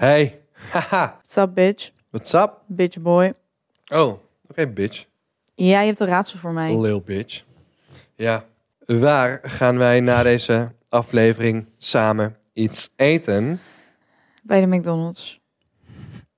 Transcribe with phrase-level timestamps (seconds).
[0.00, 0.40] Hey.
[0.72, 1.06] Haha.
[1.20, 1.90] What's up, bitch?
[2.10, 2.62] What's up?
[2.72, 3.34] Bitch boy.
[3.92, 5.04] Oh, oké, bitch.
[5.54, 6.76] Ja, je hebt een raadsel voor mij.
[6.80, 7.44] Lil bitch.
[8.14, 8.44] Ja.
[8.86, 13.60] Waar gaan wij na deze aflevering samen iets eten?
[14.42, 15.40] Bij de McDonald's.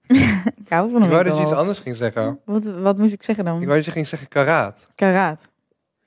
[0.62, 1.50] ik hou van een Ik wou dat je McDonald's.
[1.50, 2.40] iets anders ging zeggen.
[2.44, 3.60] Wat, wat moest ik zeggen dan?
[3.60, 4.88] Ik wou dat je ging zeggen karaat.
[4.94, 5.51] Karaat.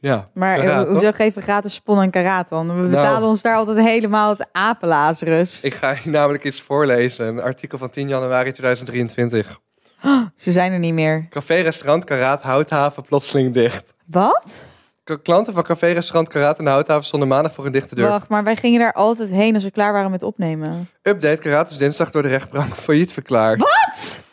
[0.05, 2.67] Ja, Maar karaat, hoezo geven gratis spon en karaat dan?
[2.67, 2.89] We Nou.
[2.89, 5.61] betalen ons daar altijd helemaal het apenlazerus.
[5.61, 7.27] Ik ga je namelijk eens voorlezen.
[7.27, 9.59] Een artikel van 10 januari 2023.
[10.35, 11.27] Ze zijn er niet meer.
[11.29, 13.93] Café-restaurant Karaat Houthaven plotseling dicht.
[14.05, 14.69] Wat?
[15.03, 18.07] K- Klanten van café-restaurant Karaat in de Houthaven stonden maandag voor een dichte deur.
[18.09, 20.89] Wacht, maar wij gingen daar altijd heen als we klaar waren met opnemen.
[21.01, 23.59] Update, Karaat is dinsdag door de rechtbank failliet verklaard.
[23.59, 24.23] Wat?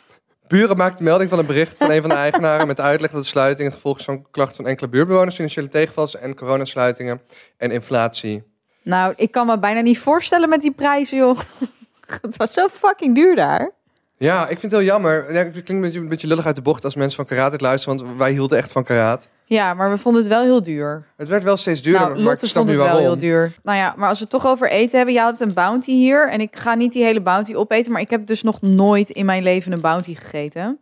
[0.47, 3.27] Buren maakten melding van een bericht van een van de eigenaren met uitleg dat de
[3.27, 7.21] sluiting het gevolg is van klachten van enkele buurtbewoners, financiële tegenvallers en coronasluitingen
[7.57, 8.43] en inflatie.
[8.83, 11.39] Nou, ik kan me bijna niet voorstellen met die prijzen, joh.
[12.21, 13.71] Het was zo fucking duur daar.
[14.17, 15.33] Ja, ik vind het heel jammer.
[15.33, 17.51] Ja, het klinkt een beetje, een beetje lullig uit de bocht als mensen van Karaat
[17.51, 19.27] het luisteren, want wij hielden echt van Karaat.
[19.53, 21.07] Ja, maar we vonden het wel heel duur.
[21.17, 23.03] Het werd wel steeds duurder, nou, maar ik snap vond nu het wel waarom.
[23.03, 23.55] heel duur.
[23.63, 25.13] Nou ja, maar als we het toch over eten hebben.
[25.15, 26.29] Jij hebt een bounty hier.
[26.29, 27.91] En ik ga niet die hele bounty opeten.
[27.91, 30.79] Maar ik heb dus nog nooit in mijn leven een bounty gegeten.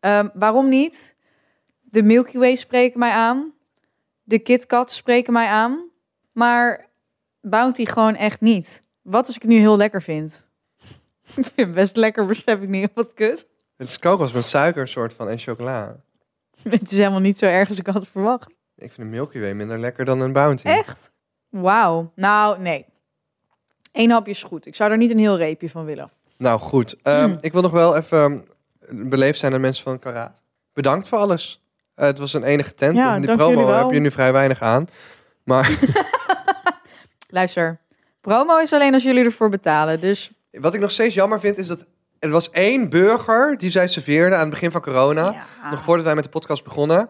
[0.00, 1.16] Ehm, waarom niet?
[1.80, 3.52] De Milky Way spreken mij aan.
[4.22, 5.90] De KitKat spreken mij aan.
[6.32, 6.88] Maar
[7.40, 8.82] bounty gewoon echt niet.
[9.02, 10.48] Wat als ik het nu heel lekker vind?
[11.36, 12.90] ik vind het best lekker, besef ik niet.
[12.94, 13.46] Wat kut.
[13.76, 15.96] Het is kokos met suiker soort van en chocola.
[16.68, 18.58] Het is helemaal niet zo erg als ik had verwacht.
[18.76, 20.66] Ik vind een Milky Way minder lekker dan een Bounty.
[20.66, 21.10] Echt?
[21.48, 22.12] Wauw.
[22.14, 22.86] Nou, nee.
[23.92, 24.66] Eén hapje is goed.
[24.66, 26.10] Ik zou er niet een heel reepje van willen.
[26.36, 27.38] Nou goed, Ehm, Hmm.
[27.40, 28.48] ik wil nog wel even
[28.90, 30.42] beleefd zijn aan mensen van Karaat.
[30.72, 31.62] Bedankt voor alles.
[31.94, 32.96] Eh, het was een enige tent.
[32.96, 34.86] Ja, en die promo heb je nu vrij weinig aan.
[35.44, 35.78] Maar
[37.28, 37.78] Luister,
[38.20, 40.00] promo is alleen als jullie ervoor betalen.
[40.00, 41.86] Dus wat ik nog steeds jammer vind is dat
[42.18, 45.22] er was één burger die zij serveerde aan het begin van corona.
[45.62, 45.70] Ja.
[45.70, 47.08] Nog voordat wij met de podcast begonnen.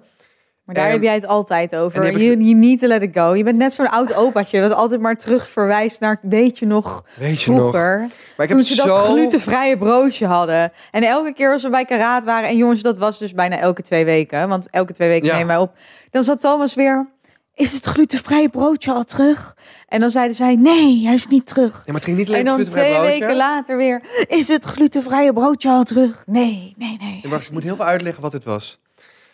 [0.64, 2.02] Maar daar heb jij het altijd over.
[2.02, 3.34] heb ik- You, you need to let it go.
[3.34, 7.04] Je bent net zo'n oud opaatje dat altijd maar terug verwijst naar weet je nog
[7.18, 7.58] Weet je nog?
[7.58, 7.98] vroeger.
[7.98, 8.86] Maar ik heb Toen het ze zo...
[8.86, 10.72] dat glutenvrije broodje hadden.
[10.90, 12.48] En elke keer als we bij Karaat waren.
[12.48, 14.48] En jongens, dat was dus bijna elke twee weken.
[14.48, 15.32] Want elke twee weken Ja.
[15.32, 15.72] nemen wij op.
[16.10, 17.08] Dan zat Thomas weer...
[17.56, 19.56] Is het glutenvrije broodje al terug?
[19.88, 21.72] En dan zeiden zij, nee, hij is niet terug.
[21.72, 23.10] Ja, maar het ging niet alleen En dan twee broodje.
[23.10, 24.02] weken later weer...
[24.28, 26.22] Is het glutenvrije broodje al terug?
[26.26, 27.20] Nee, nee, nee.
[27.22, 28.78] Ja, maar ik moet heel veel uitleggen wat het was.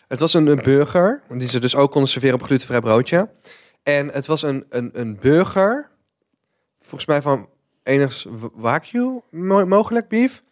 [0.07, 3.29] Het was een, een burger, die ze dus ook konden serveren op glutenvrij broodje.
[3.83, 5.89] En het was een, een, een burger,
[6.81, 7.49] volgens mij van
[7.83, 10.43] enigszins wagyu mo- mogelijk beef,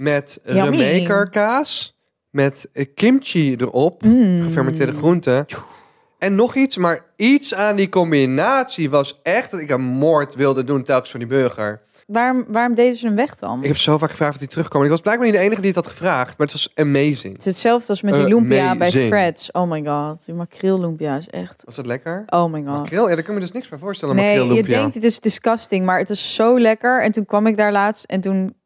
[0.00, 1.96] met remaker kaas,
[2.30, 4.42] met kimchi erop, Mm.
[4.42, 5.46] gefermenteerde groenten.
[6.18, 10.64] En nog iets, maar iets aan die combinatie was echt dat ik een moord wilde
[10.64, 11.80] doen telkens voor die burger.
[12.06, 13.60] Waarom, waarom deden ze hem weg dan?
[13.62, 14.82] Ik heb zo vaak gevraagd of die terugkwam.
[14.82, 17.32] Ik was blijkbaar niet de enige die het had gevraagd, maar het was amazing.
[17.32, 19.08] Het is hetzelfde als met die lumpia bij Amazing.
[19.08, 19.50] Fred's.
[19.50, 21.62] Oh my god, die makreel lumpia is echt...
[21.64, 22.22] Was dat lekker?
[22.26, 22.76] Oh my god.
[22.76, 23.08] Makreel?
[23.08, 24.16] Ja, daar kan je me dus niks bij voorstellen.
[24.16, 24.78] Nee, makreel je lumpia.
[24.78, 27.02] denkt het is disgusting, maar het is zo lekker.
[27.02, 28.56] En toen kwam ik daar laatst en toen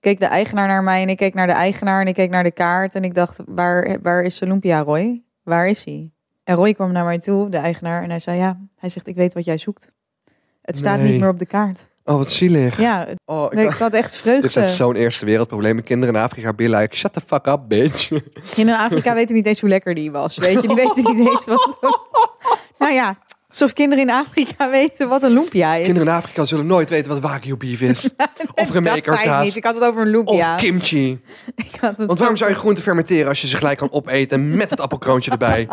[0.00, 2.44] keek de eigenaar naar mij en ik keek naar de eigenaar en ik keek naar
[2.44, 5.22] de kaart en ik dacht, waar, waar is de lumpia, Roy?
[5.42, 6.10] Waar is hij?
[6.44, 9.14] En Roy kwam naar mij toe, de eigenaar, en hij zei, ja, hij zegt, ik
[9.14, 9.92] weet wat jij zoekt.
[10.62, 11.10] Het staat Nee.
[11.10, 11.88] niet meer op de kaart.
[12.04, 12.78] Oh, wat zielig.
[12.80, 14.60] Ja, Oh, ik nee, ik had echt Dit vreugde.
[14.60, 15.82] is zo'n eerste wereldprobleem.
[15.82, 18.10] Kinderen in Afrika be like, shut the fuck up, bitch.
[18.56, 20.36] In Afrika weten niet eens hoe lekker die was.
[20.38, 21.78] Weet je, die weten niet eens wat.
[22.78, 23.16] nou ja,
[23.48, 25.84] alsof kinderen in Afrika weten wat een lumpia is.
[25.84, 28.04] Kinderen in Afrika zullen nooit weten wat wagyu beef is.
[28.54, 29.44] of dat remaker kaas.
[29.44, 29.56] niet.
[29.56, 30.56] Ik had het over een Of lumpia.
[30.56, 31.20] kimchi.
[31.54, 34.56] Ik had het Want waarom zou je groenten fermenteren als je ze gelijk kan opeten
[34.56, 35.68] met het appelkroontje erbij?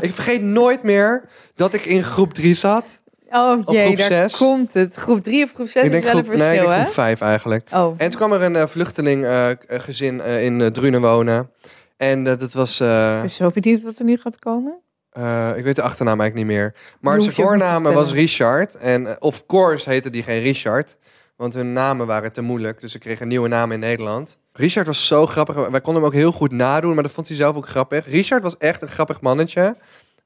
[0.00, 1.24] Ik vergeet nooit meer
[1.54, 2.84] dat ik in groep 3 zat.
[3.30, 4.36] Oh jee, groep daar zes?
[4.36, 4.94] komt het.
[4.94, 6.76] Groep 3 of groep 6 ik is denk wel groep, een verschil, nee, ik denk
[6.76, 6.82] hè?
[6.82, 7.68] groep 5 eigenlijk.
[7.74, 11.00] Oh, En toen kwam er een vluchteling eh, k- eh, gezin eh, in uh, Drunen
[11.00, 11.50] wonen.
[11.96, 12.80] En dat was...
[12.80, 12.86] ik
[13.20, 14.78] ben zo benieuwd wat er nu gaat komen.
[15.56, 16.74] Ik weet de achternaam eigenlijk niet meer.
[17.00, 18.12] Maar zijn voornaam was.
[18.12, 18.74] Richard.
[18.74, 20.96] En of course heette die geen Richard.
[21.36, 22.80] Want hun namen waren te moeilijk.
[22.80, 24.38] Dus ze kregen een nieuwe naam in Nederland.
[24.56, 25.54] Richard was zo grappig.
[25.54, 26.94] Wij konden hem ook heel goed nadoen.
[26.94, 28.06] Maar dat vond hij zelf ook grappig.
[28.06, 29.76] Richard was echt een grappig mannetje.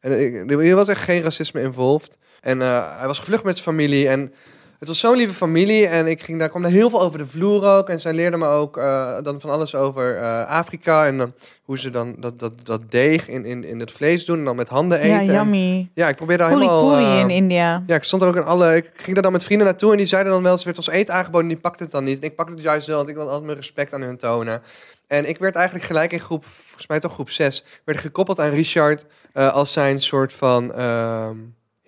[0.00, 0.12] En
[0.60, 2.18] hier was echt geen racisme involved.
[2.40, 4.08] En eh, hij was gevlucht met zijn familie.
[4.08, 4.32] En
[4.80, 5.86] het was zo'n lieve familie.
[5.86, 7.88] En ik ging daar, kwam daar heel veel over de vloer ook.
[7.88, 11.06] En zij leerde me ook eh, dan van alles over eh, Afrika.
[11.06, 14.38] En dan hoe ze dan dat, dat, dat deeg in, in, in het vlees doen.
[14.38, 15.10] En dan met handen eten.
[15.10, 15.90] Ja, En- yummy.
[15.94, 16.96] ja, ik probeerde daar Puri helemaal...
[16.96, 17.82] puri eh, in India.
[17.86, 18.76] ja, ik stond er ook in alle...
[18.76, 20.64] Ik ging daar dan met vrienden naartoe en die zeiden dan wel eens...
[20.64, 22.18] werd ons eten aangeboden en die pakte het dan niet.
[22.18, 24.62] En ik pakte het juist wel, want ik wilde altijd mijn respect aan hun tonen.
[25.06, 26.44] En ik werd eigenlijk gelijk in groep...
[26.46, 27.64] Volgens mij toch groep 6...
[27.84, 29.04] werd gekoppeld aan Richard...
[29.32, 30.72] eh, als zijn soort van...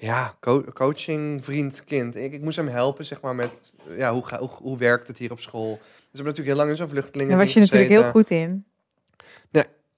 [0.03, 2.17] Ja, co- coaching, vriend, kind.
[2.17, 5.19] Ik, ik moest hem helpen, zeg maar, met ja, hoe, ga, hoe, hoe werkt het
[5.19, 5.71] hier op school.
[5.71, 7.37] Dus we hebben natuurlijk heel lang in zo'n vluchtelingen.
[7.37, 8.65] Daar was je natuurlijk heel goed in.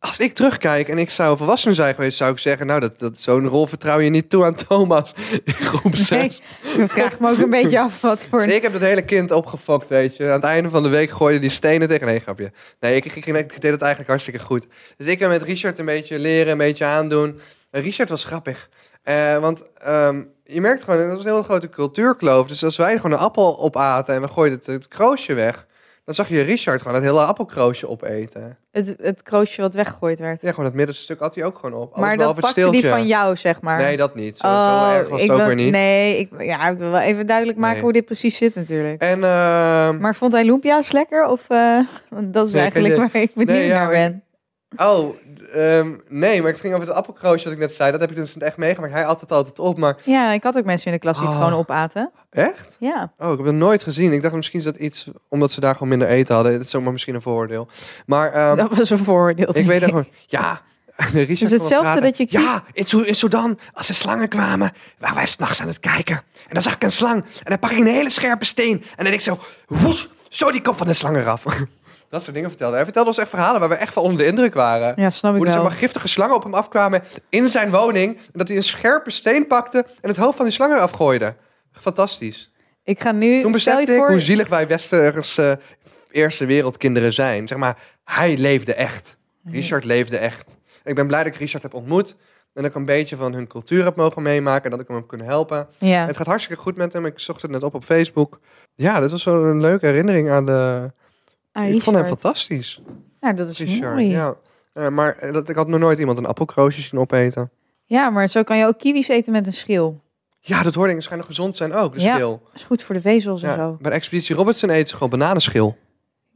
[0.04, 3.20] Als ik terugkijk en ik zou volwassen zijn geweest, zou ik zeggen, nou, dat, dat
[3.20, 5.14] zo'n rol vertrouw je niet toe aan Thomas
[5.44, 6.08] in groep 6.
[6.10, 6.30] Nee,
[6.84, 8.42] ik vraag me ook een beetje af wat voor...
[8.42, 10.24] Dus ik heb dat hele kind opgefokt, weet je.
[10.24, 12.06] Aan het einde van de week gooide die stenen tegen...
[12.06, 12.52] Nee, grapje.
[12.80, 14.66] Nee, ik, ik, ik, ik deed het eigenlijk hartstikke goed.
[14.96, 17.40] Dus ik heb met Richard een beetje leren, een beetje aandoen.
[17.70, 18.68] En Richard was grappig.
[19.04, 22.48] Eh, want ehm, je merkt gewoon, dat was een hele grote cultuurkloof.
[22.48, 25.66] Dus als wij gewoon een appel opaten en we gooiden het, het kroosje weg...
[26.04, 28.56] dan zag je Richard gewoon het hele appelkroosje opeten.
[28.72, 30.40] Het, het kroosje wat weggegooid werd.
[30.42, 31.96] Ja, gewoon het middenste stuk had hij ook gewoon op.
[31.96, 32.88] Maar dat pakte die steeltje.
[32.88, 33.78] van jou, zeg maar.
[33.78, 34.38] Nee, dat niet.
[34.38, 35.70] Zo, zo erg was ik het ook wil- weer niet.
[35.72, 37.82] Nee, ik, ja, ik wil wel even duidelijk maken Nee.
[37.84, 39.00] hoe dit precies zit natuurlijk.
[39.02, 41.26] En ehm, Maar vond hij lumpia's lekker?
[41.26, 41.78] Of, eh,
[42.32, 44.22] dat is Nee, eigenlijk je- waar ik benieuwd Nee, naar ben.
[44.76, 45.16] Oh,
[45.52, 47.90] ehm, nee, maar ik ging over het appelkroosje wat ik net zei.
[47.90, 48.92] Dat heb ik dus echt meegemaakt.
[48.92, 49.96] Hij at het altijd op, maar...
[50.04, 51.42] Ja, ik had ook mensen in de klas die het Oh.
[51.42, 52.10] gewoon opaten.
[52.30, 52.68] Echt?
[52.78, 53.12] Ja.
[53.18, 54.12] Oh, ik heb het nooit gezien.
[54.12, 56.52] Ik dacht misschien is dat iets omdat ze daar gewoon minder eten hadden.
[56.52, 57.68] Dat is ook maar misschien een voordeel.
[58.06, 59.48] Maar ehm, dat was een vooroordeel.
[59.48, 60.08] ik denk weet dat gewoon...
[60.26, 60.60] Ja,
[60.96, 64.72] Richard Het is hetzelfde dat je Ja, in, Su- in Sudan, als er slangen kwamen,
[64.98, 66.14] waren wij s'nachts aan het kijken.
[66.16, 67.14] En dan zag ik een slang.
[67.24, 68.72] En dan pak ik een hele scherpe steen.
[68.80, 69.38] En dan deed ik zo...
[69.66, 71.44] Woes, zo die kop van de slang eraf.
[72.14, 72.84] dat soort dingen vertelde hij.
[72.84, 74.92] Vertelde ons echt verhalen waar we echt van onder de indruk waren.
[74.96, 75.70] Ja, snap ik Hoe er zeg wel.
[75.70, 78.16] maar giftige slangen op hem afkwamen in zijn woning.
[78.16, 81.36] En dat hij een scherpe steen pakte en het hoofd van die slang eraf gooide.
[81.72, 82.52] Fantastisch.
[82.84, 84.10] Ik ga nu, Toen stel besefte je ik voor...
[84.10, 85.58] hoe zielig wij westerse
[86.10, 87.48] eerste wereldkinderen zijn.
[87.48, 89.18] Zeg maar, hij leefde echt.
[89.44, 90.56] Richard leefde echt.
[90.84, 92.16] Ik ben blij dat ik Richard heb ontmoet.
[92.54, 94.64] En dat ik een beetje van hun cultuur heb mogen meemaken.
[94.64, 95.68] En dat ik hem heb kunnen helpen.
[95.78, 96.06] Ja.
[96.06, 97.06] Het gaat hartstikke goed met hem.
[97.06, 98.40] Ik zocht het net op op Facebook.
[98.74, 100.92] Ja, dat was wel een leuke herinnering aan de...
[101.54, 102.82] Ah, ik vond hem fantastisch.
[103.20, 104.08] Nou, dat is Richard, mooi.
[104.08, 104.16] Ja.
[104.24, 104.36] ja.
[104.72, 107.50] Eh, maar eh, dat, ik had nog nooit iemand een appelkroosje zien opeten.
[107.88, 110.02] maar zo kan je ook kiwis eten met een schil.
[110.40, 111.00] Ja, dat hoorde ik.
[111.00, 112.14] schijnt nog gezond zijn ook, de Ja.
[112.14, 112.42] schil.
[112.54, 113.76] Is goed voor de vezels en Ja, zo.
[113.80, 115.76] bij de Expeditie Robertson eten ze gewoon bananenschil.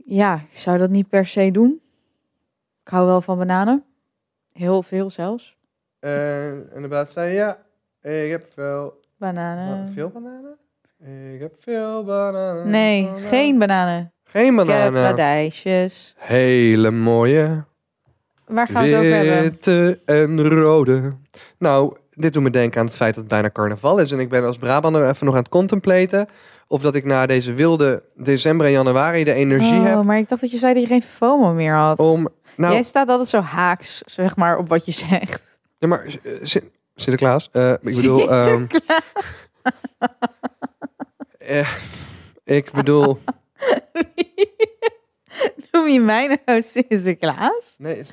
[0.04, 1.80] Ja, ik zou dat niet per se doen.
[2.84, 3.84] Ik hou wel van bananen.
[4.52, 5.56] Heel veel zelfs.
[6.00, 7.58] En inderdaad zei ja,
[8.02, 9.88] ik heb veel, Bananen.
[9.88, 10.56] Veel bananen?
[11.34, 12.70] Ik heb veel bananen.
[12.70, 13.28] Nee, Bananen.
[13.28, 14.12] geen bananen.
[14.30, 15.02] Geen bananen.
[15.02, 16.14] radijsjes.
[16.16, 17.64] Hele mooie,
[18.46, 19.42] Waar gaan we het over hebben?
[19.42, 21.16] witte en rode.
[21.58, 24.10] Nou, dit doet me denken aan het feit dat het bijna carnaval is.
[24.10, 26.26] En ik ben als Brabander even nog aan het contemplaten...
[26.66, 30.28] of dat ik na deze wilde december en januari de energie oh, heb maar ik
[30.28, 31.98] dacht dat je zei dat je geen FOMO meer had.
[31.98, 32.28] om...
[32.56, 35.58] Nou, Jij staat altijd zo haaks, zeg maar, op wat je zegt.
[35.78, 38.30] ja, maar eh, Sin- Sinterklaas, eh, ik bedoel...
[38.32, 38.66] ehm,
[41.38, 41.68] eh,
[42.44, 43.18] ik bedoel...
[45.72, 47.74] Noem je mij nou Sinterklaas?
[47.78, 48.04] Nee,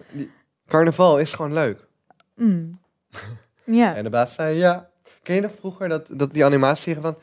[0.67, 1.87] carnaval is gewoon leuk.
[2.35, 2.79] Mm.
[3.67, 3.95] Ja.
[3.95, 4.89] En de baas zei ja.
[5.23, 7.17] Ken je nog vroeger dat, dat die animatie van...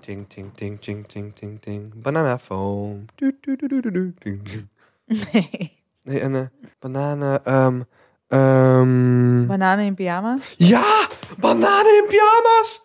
[0.00, 2.02] Ting, ting, ting, ting, ting, ting, ting.
[2.02, 3.04] Bananafoam.
[5.06, 5.80] Nee.
[6.02, 6.46] Nee, en eh
[6.78, 7.44] bananen...
[7.44, 7.80] ehm
[8.28, 10.38] ehm Bananen in pyjama?
[10.56, 11.08] ja!
[11.38, 12.80] Bananen in pyjama's!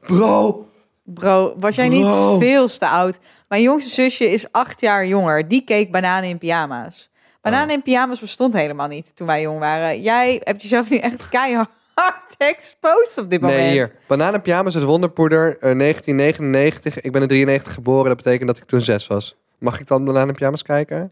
[0.00, 0.68] Bro!
[1.04, 1.96] Bro, was jij Bro.
[2.32, 3.18] niet veel te oud?
[3.48, 5.48] Mijn jongste zusje is acht jaar jonger.
[5.48, 7.10] Die keek bananen in pyjama's.
[7.40, 7.74] Bananen Oh.
[7.74, 10.02] in pyjama's bestond helemaal niet toen wij jong waren.
[10.02, 11.70] Jij hebt jezelf nu echt keihard
[12.38, 13.60] exposed op dit moment.
[13.60, 13.94] Nee, hier.
[14.06, 17.00] Bananen in pyjama's uit Wonderpoeder, eh, 1999.
[17.00, 19.36] Ik ben in 93 geboren, dat betekent dat ik toen zes was.
[19.58, 21.10] Mag ik dan bananen in pyjama's kijken?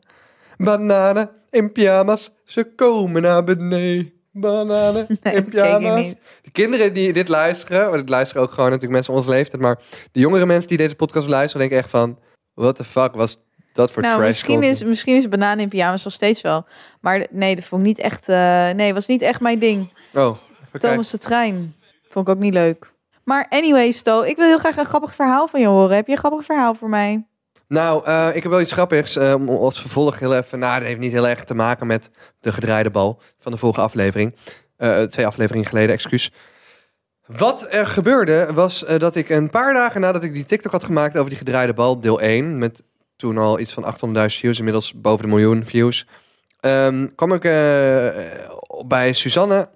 [0.56, 4.12] Bananen in pyjama's, ze komen naar beneden.
[4.40, 6.14] Bananen Nee, in pyjama's.
[6.42, 9.62] De kinderen die dit luisteren, want het luisteren ook gewoon natuurlijk mensen van onze leeftijd,
[9.62, 9.78] maar
[10.12, 12.18] de jongere mensen die deze podcast luisteren, denken echt van,
[12.54, 13.38] what the fuck was
[13.72, 14.74] dat voor nou, trash misschien content?
[14.74, 16.66] is, misschien is bananen in pyjama's nog steeds wel.
[17.00, 18.28] Maar nee, dat vond ik niet echt...
[18.28, 19.92] eh, nee, was niet echt mijn ding.
[20.14, 20.36] Oh.
[20.78, 21.74] Thomas de Trein.
[22.08, 22.92] Vond ik ook niet leuk.
[23.24, 25.96] Maar anyway, Sto, ik wil heel graag een grappig verhaal van je horen.
[25.96, 27.24] Heb je een grappig verhaal voor mij?
[27.70, 29.16] Nou, eh, ik heb wel iets grappigs.
[29.16, 30.58] om als vervolg heel even.
[30.58, 32.10] Nou, dat heeft niet heel erg te maken met
[32.40, 34.36] de gedraaide bal van de vorige aflevering.
[34.76, 36.32] Eh, twee afleveringen geleden, excuus.
[37.26, 41.16] Wat er gebeurde was dat ik een paar dagen nadat ik die TikTok had gemaakt
[41.16, 42.82] over die gedraaide bal, deel 1, met
[43.16, 46.06] toen al iets van 800.000 views, inmiddels boven de miljoen views,
[46.60, 47.42] ehm, kwam ik
[48.86, 49.68] bij Suzanne,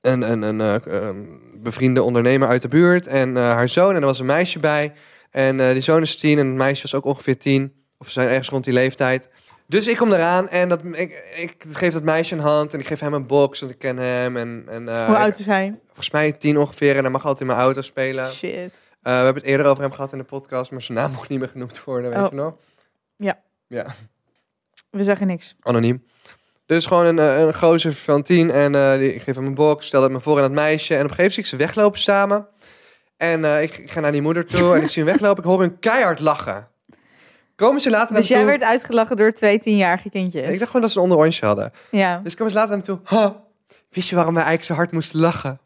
[0.00, 4.06] een, een, een eh, een bevriende ondernemer uit de buurt, en haar zoon, en er
[4.06, 4.92] was een meisje bij.
[5.34, 7.74] En eh, die zoon is tien en het meisje was ook ongeveer tien.
[7.98, 9.28] Of ze zijn ergens rond die leeftijd.
[9.66, 12.86] Dus ik kom eraan en dat, ik, ik geef dat meisje een hand en ik
[12.86, 14.36] geef hem een box, want ik ken hem.
[14.36, 15.78] En, en, eh, Hoe oud is hij?
[15.86, 18.30] volgens mij tien ongeveer en hij mag altijd in mijn auto spelen.
[18.30, 18.52] Shit.
[18.52, 18.68] Eh,
[19.02, 21.38] we hebben het eerder over hem gehad in de podcast, maar zijn naam mocht niet
[21.38, 22.28] meer genoemd worden, weet Oh.
[22.30, 22.54] je nog?
[23.16, 23.40] Ja.
[23.68, 23.86] Ja,
[24.90, 25.54] We zeggen niks.
[25.60, 26.04] anoniem.
[26.66, 30.02] Dus gewoon een, een gozer van tien en die, ik geef hem een box, stel
[30.02, 30.94] het me voor aan het meisje.
[30.94, 32.46] En op een gegeven moment zie ik ze weglopen samen.
[33.16, 35.42] En eh, ik, ik ga naar die moeder toe en ik zie hem weglopen.
[35.42, 36.68] Ik hoor hun keihard lachen.
[37.56, 38.58] Komen ze later naar Dus me jij toe?
[38.58, 40.48] werd uitgelachen door twee tienjarige kindjes.
[40.50, 41.72] Ik dacht gewoon dat ze een onderontje hadden.
[41.90, 42.20] Ja.
[42.24, 43.18] Dus komen ze later naar me toe.
[43.18, 43.42] Ha,
[43.90, 45.58] wist je waarom wij eigenlijk zo hard moesten lachen?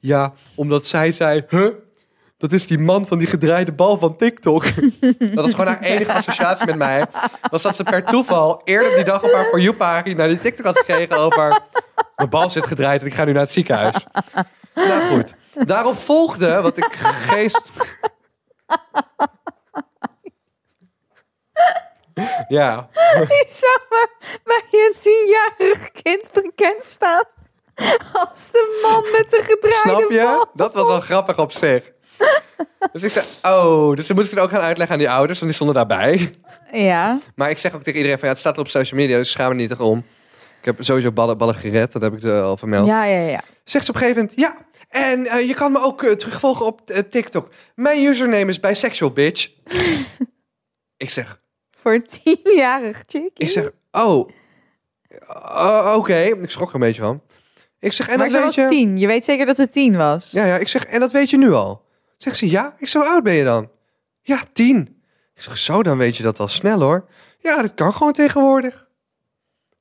[0.00, 1.68] Ja, omdat zij zei, huh?
[2.36, 4.64] Dat is die man van die gedraaide bal van TikTok.
[5.18, 7.04] dat was gewoon haar enige associatie met mij.
[7.50, 10.78] Was dat ze per toeval eerder die dag op haar For You-pagina die TikTok had
[10.78, 11.60] gekregen over...
[12.16, 13.94] Mijn bal zit gedraaid en ik ga nu naar het ziekenhuis.
[14.74, 15.34] nou goed.
[15.54, 17.60] Daarop volgde wat ik geest...
[22.48, 22.88] ja,
[23.28, 24.08] Je zou maar
[24.44, 27.24] bij een tienjarig kind bekend staan
[28.12, 30.22] als de man met de gedraaide Snap je?
[30.24, 30.46] bal.
[30.54, 31.92] Dat was al grappig op zich.
[32.92, 35.38] Dus ik zei, oh, dus dan moest ik het ook gaan uitleggen aan die ouders,
[35.40, 36.34] want die stonden daarbij.
[36.72, 37.18] Ja.
[37.34, 39.48] Maar ik zeg ook tegen iedereen van, ja, het staat op social media, dus schaam
[39.48, 39.98] me niet erom.
[40.58, 42.86] Ik heb sowieso ballen, ballen gered, dat heb ik er al vermeld.
[42.86, 43.40] Ja, ja, ja.
[43.64, 44.56] Zegt ze op een gegeven moment, ja,
[44.94, 47.50] en eh, je kan me ook eh, terugvolgen op eh, TikTok.
[47.74, 49.50] Mijn username is bisexual, bitch.
[51.04, 51.38] ik zeg,
[51.80, 53.32] Voor tienjarig chickie.
[53.34, 54.28] ik zeg, oh,
[55.28, 56.16] oh, oké.
[56.16, 57.22] Ik schrok er een beetje van.
[57.78, 58.66] Ik zeg, en maar dat weet was je...
[58.66, 58.98] tien.
[58.98, 60.30] Je weet zeker dat ze tien was.
[60.30, 61.84] Ja, ja, ik zeg, en dat weet je nu al?
[62.16, 62.74] Zegt ze, ja?
[62.78, 63.70] Ik zeg, hoe oud ben je dan?
[64.22, 65.02] Ja, tien.
[65.34, 67.08] Ik zeg, zo, dan weet je dat al snel hoor.
[67.38, 68.83] Ja, dat kan gewoon tegenwoordig.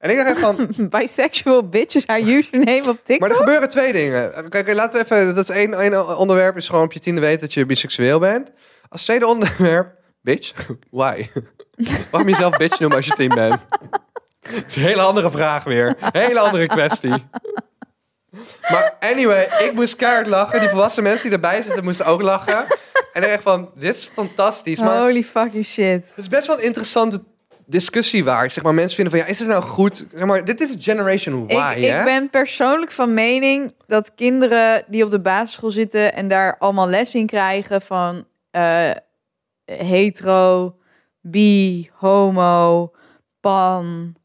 [0.03, 0.69] En ik dacht echt van,
[0.99, 3.19] Bisexual bitch is haar username op TikTok.
[3.19, 4.49] maar er gebeuren twee dingen.
[4.49, 7.39] Kijk, laten we even, dat is één, één onderwerp, is gewoon op je tiende weten
[7.39, 8.51] dat je biseksueel bent.
[8.89, 10.53] Als tweede onderwerp, bitch,
[10.89, 11.29] why?
[12.11, 13.59] Waarom jezelf bitch noemen als je tien bent?
[14.41, 15.95] Dat is een hele andere vraag weer.
[16.11, 17.23] Hele andere kwestie.
[18.69, 20.59] Maar anyway, ik moest keihard lachen.
[20.59, 22.65] Die volwassen mensen die erbij zitten moesten ook lachen.
[23.13, 24.79] En ik echt van, dit is fantastisch.
[24.79, 26.07] Maar Holy fucking shit.
[26.07, 27.23] het is best wel een interessante
[27.73, 28.51] discussie waar.
[28.51, 30.05] Zeg maar, mensen vinden van, ja, is het nou goed?
[30.13, 31.99] Zeg maar, dit is Generation Y, ik, hè?
[31.99, 36.87] ik ben persoonlijk van mening dat kinderen die op de basisschool zitten en daar allemaal
[36.87, 38.91] les in krijgen van eh,
[39.65, 40.75] hetero,
[41.21, 42.91] bi, homo,
[43.39, 44.15] pan,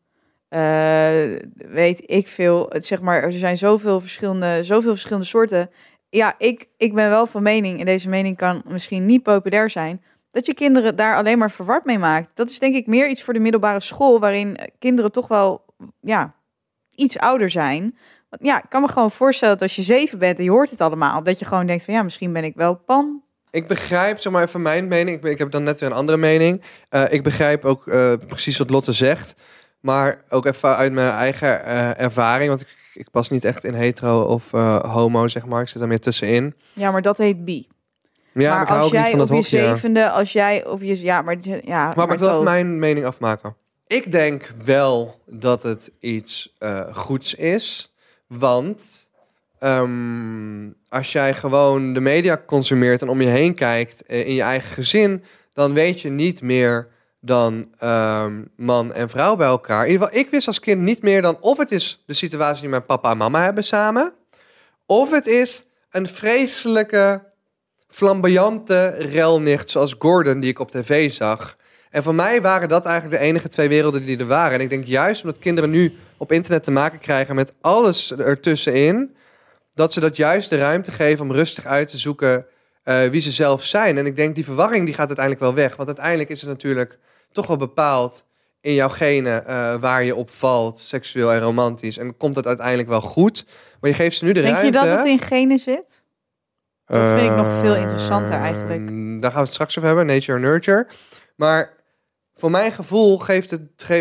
[0.48, 2.72] eh, weet ik veel.
[2.76, 5.70] Zeg maar, er zijn zoveel verschillende, zoveel verschillende soorten.
[6.08, 10.02] Ja, ik, ik ben wel van mening, en deze mening kan misschien niet populair zijn,
[10.30, 12.30] dat je kinderen daar alleen maar verward mee maakt.
[12.34, 15.64] Dat is denk ik meer iets voor de middelbare school, waarin kinderen toch wel,
[16.00, 16.34] ja,
[16.94, 17.96] iets ouder zijn.
[18.28, 20.70] Want ja, ik kan me gewoon voorstellen dat als je zeven bent en je hoort
[20.70, 23.22] het allemaal, dat je gewoon denkt van ja, misschien ben ik wel pan.
[23.50, 25.16] Ik begrijp, zeg maar even mijn mening.
[25.16, 26.62] Ik, ben- ik heb dan net weer een andere mening.
[26.88, 29.34] Eh, ik begrijp ook eh, precies wat Lotte zegt.
[29.80, 32.48] Maar ook even uit mijn eigen eh, ervaring.
[32.48, 34.50] Want ik, ik pas niet echt in hetero of
[34.90, 35.62] homo, zeg maar.
[35.62, 36.54] Ik zit er meer tussenin.
[36.72, 37.66] Ja, maar dat heet bi.
[38.42, 42.12] Ja, maar als jij op je zevende, als jij op je ja, maar ja, Maar,
[42.12, 43.56] ik wil even mijn mening afmaken.
[43.86, 47.94] Ik denk wel dat het iets eh, goeds is.
[48.26, 49.10] Want
[49.58, 54.42] ehm, als jij gewoon de media consumeert en om je heen kijkt eh, in je
[54.42, 56.88] eigen gezin, dan weet je niet meer
[57.20, 59.84] dan ehm, man en vrouw bij elkaar.
[59.84, 62.60] In ieder geval, ik wist als kind niet meer dan of het is de situatie
[62.60, 64.12] die mijn papa en mama hebben samen,
[64.86, 67.22] of het is een vreselijke,
[67.88, 71.56] flamboyante relnicht zoals Gordon die ik op tv zag.
[71.90, 74.54] En voor mij waren dat eigenlijk de enige twee werelden die er waren.
[74.54, 79.16] En ik denk juist omdat kinderen nu op internet te maken krijgen met alles ertussenin,
[79.74, 82.46] dat ze dat juist de ruimte geven om rustig uit te zoeken
[82.82, 83.98] eh, wie ze zelf zijn.
[83.98, 85.76] En ik denk die verwarring die gaat uiteindelijk wel weg.
[85.76, 86.98] Want uiteindelijk is het natuurlijk
[87.32, 88.24] toch wel bepaald
[88.60, 91.98] in jouw genen eh, waar je op valt, seksueel en romantisch.
[91.98, 93.46] En komt dat uiteindelijk wel goed.
[93.80, 94.78] Maar je geeft ze nu de Denk je ruimte.
[94.78, 96.04] dat het in genen zit?
[96.88, 98.88] Dat vind ik nog veel interessanter eigenlijk.
[99.22, 100.86] Daar gaan we het straks over hebben, nature nurture.
[101.36, 101.76] Maar
[102.36, 103.60] voor mijn gevoel geeft het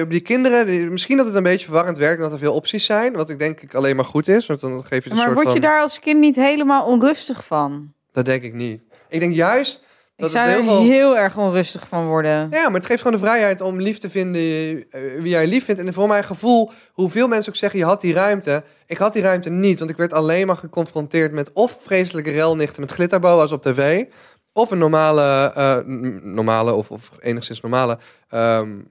[0.10, 3.14] die kinderen, die- misschien dat het een beetje verwarrend werkt dat er veel opties zijn,
[3.14, 5.36] wat ik denk ik alleen maar goed is, want dan geef je een Maar soort
[5.36, 5.62] word je van.
[5.62, 7.94] daar als kind niet helemaal onrustig van?
[8.12, 8.82] Dat denk ik niet.
[9.10, 9.84] Ik denk juist
[10.18, 10.84] Ik dat zou het er heel veel.
[10.84, 12.50] heel erg onrustig van worden.
[12.50, 15.66] Ja, maar het geeft gewoon de vrijheid om lief te vinden eh, wie jij lief
[15.66, 15.82] vindt.
[15.82, 18.64] En voor mijn gevoel, hoeveel mensen ook zeggen, je had die ruimte.
[18.86, 22.82] Ik had die ruimte niet, want ik werd alleen maar geconfronteerd met of vreselijke relnichten
[22.82, 24.06] met glitterboa's op tv.
[24.54, 25.78] Of een normale, eh,
[26.22, 27.98] normale of, of enigszins normale
[28.30, 28.82] ehm,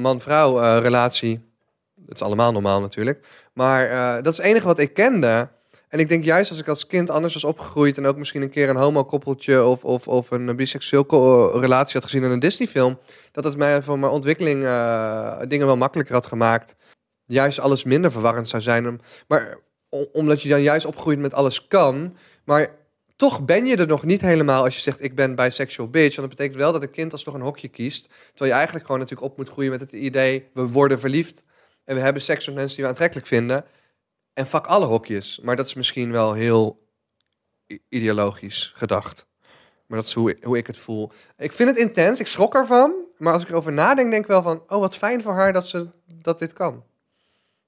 [0.00, 1.40] man-vrouw eh, relatie.
[2.06, 3.26] Het is allemaal normaal natuurlijk.
[3.52, 3.88] Maar
[4.22, 5.48] dat is het enige wat ik kende.
[5.96, 7.98] En ik denk juist als ik als kind anders was opgegroeid...
[7.98, 9.64] en ook misschien een keer een homo-koppeltje...
[9.64, 12.98] of, of, of een biseksueel relatie had gezien in een Disney-film...
[13.32, 16.74] dat het mij voor mijn ontwikkeling eh, dingen wel makkelijker had gemaakt.
[17.26, 19.00] Juist alles minder verwarrend zou zijn.
[19.28, 19.58] Maar
[20.12, 22.16] omdat je dan juist opgroeit met alles kan...
[22.44, 22.70] maar
[23.16, 25.02] toch ben je er nog niet helemaal als je zegt...
[25.02, 26.16] ik ben bisexual bitch.
[26.16, 28.08] Want dat betekent wel dat een kind alsnog een hokje kiest...
[28.28, 30.48] terwijl je eigenlijk gewoon natuurlijk op moet groeien met het idee...
[30.54, 31.44] we worden verliefd
[31.84, 33.64] En we hebben seks met mensen die we aantrekkelijk vinden.
[34.36, 35.40] En fuck alle hokjes.
[35.42, 36.88] Maar dat is misschien wel heel
[37.88, 39.26] ideologisch gedacht.
[39.86, 41.10] Maar dat is hoe, hoe ik het voel.
[41.36, 42.20] Ik vind het intens.
[42.20, 42.94] Ik schrok ervan.
[43.18, 44.62] Maar als ik erover nadenk, denk ik wel van...
[44.66, 46.84] Oh, wat fijn voor haar dat, ze, dat dit kan.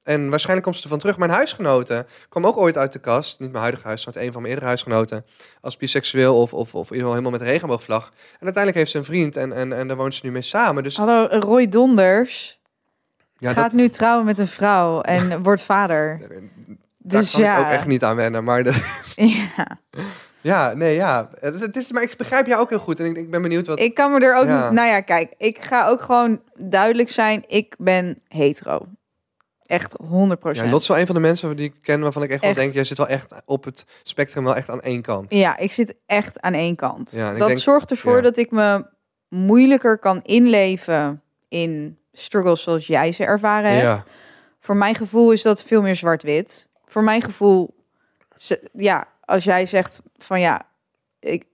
[0.02, 1.18] En waarschijnlijk komt ze ervan terug.
[1.18, 3.38] Mijn huisgenoten kwam ook ooit uit de kast.
[3.38, 5.26] Niet mijn huidige huisgenoot, een van mijn eerdere huisgenoten.
[5.60, 8.06] Als biseksueel of, of, of in ieder geval helemaal met regenboogvlag.
[8.06, 10.82] En uiteindelijk heeft ze een vriend en, en, en daar woont ze nu mee samen.
[10.82, 12.57] Dus Hallo, Roy Donders
[13.38, 16.18] ja, gaat nu trouwen met een vrouw en wordt vader.
[16.98, 17.58] Daar Dus kan ja.
[17.58, 18.44] ik ook echt niet aan wennen.
[18.44, 18.82] Maar dat,
[19.16, 19.78] ja.
[20.40, 21.30] ja, nee, ja.
[21.40, 23.00] Het, is, maar ik begrijp jou ook heel goed.
[23.00, 23.78] En ik, ik ben benieuwd wat...
[23.78, 24.70] Ik kan me er ook Ja.
[24.72, 27.44] Nou ja, kijk, ik ga ook gewoon duidelijk zijn.
[27.46, 28.86] Ik ben hetero.
[29.66, 32.30] Echt 100% ja, Lot is wel een van de mensen die ik ken waarvan ik
[32.30, 32.72] echt, wel denk...
[32.74, 35.34] Jij zit wel echt op het spectrum wel echt aan één kant.
[35.34, 37.12] Ja, ik zit echt aan één kant.
[37.12, 38.22] Ja, en dat denk- zorgt ervoor ja.
[38.22, 38.86] dat ik me
[39.28, 43.82] moeilijker kan inleven in struggles zoals jij ze ervaren hebt.
[43.82, 44.04] Ja.
[44.58, 46.68] Voor mijn gevoel is dat veel meer zwart-wit.
[46.84, 47.74] Voor mijn gevoel,
[48.36, 50.62] ze- ja, als jij zegt van ja,
[51.20, 51.44] ik,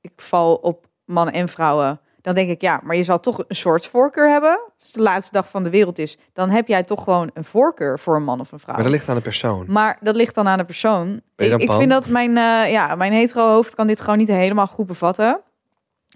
[0.00, 3.56] ik val op mannen en vrouwen, dan denk ik ja, maar je zal toch een
[3.56, 4.50] soort voorkeur hebben.
[4.78, 7.44] Als het de laatste dag van de wereld is, dan heb jij toch gewoon een
[7.44, 8.74] voorkeur voor een man of een vrouw.
[8.74, 9.64] Maar dat ligt aan de persoon.
[9.68, 11.20] Maar dat ligt dan aan de persoon.
[11.60, 14.86] Ik, vind dat mijn, eh, ja, mijn hetero hoofd kan dit gewoon niet helemaal goed
[14.86, 15.40] bevatten.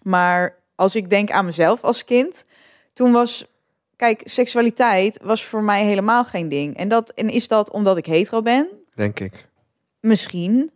[0.02, 2.44] Maar als ik denk aan mezelf als kind,
[2.92, 3.46] toen was,
[4.00, 6.76] kijk, seksualiteit was voor mij helemaal geen ding.
[6.76, 8.68] En, dat, en is dat omdat ik hetero ben?
[8.94, 9.48] Denk ik.
[10.00, 10.70] Misschien.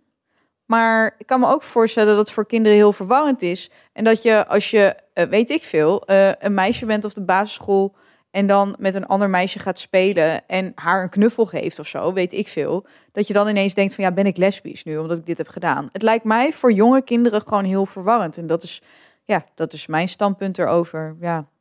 [0.67, 3.71] Maar ik kan me ook voorstellen dat het voor kinderen heel verwarrend is.
[3.93, 7.25] En dat je, als je, eh, weet ik veel, eh, een meisje bent op de
[7.25, 7.95] basisschool
[8.31, 12.13] en dan met een ander meisje gaat spelen en haar een knuffel geeft of zo,
[12.13, 12.87] weet ik veel.
[13.13, 15.49] Dat je dan ineens denkt van ja, ben ik lesbisch nu omdat ik dit heb
[15.49, 15.89] gedaan.
[15.93, 18.39] Het lijkt mij voor jonge kinderen gewoon heel verwarrend.
[18.39, 18.83] En dat is,
[19.25, 21.17] ja, dat is mijn standpunt erover.
[21.21, 21.53] Ja.